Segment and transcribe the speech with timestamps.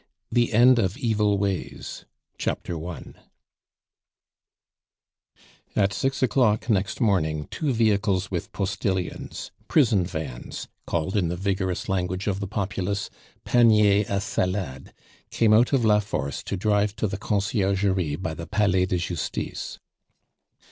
[0.31, 2.05] THE END OF EVIL WAYS
[5.75, 11.87] At six o'clock next morning two vehicles with postilions, prison vans, called in the vigorous
[11.87, 13.11] language of the populace,
[13.45, 14.91] paniers a salade,
[15.29, 19.77] came out of La Force to drive to the Conciergerie by the Palais de Justice.